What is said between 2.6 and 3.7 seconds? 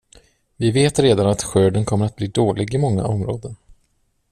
i många områden.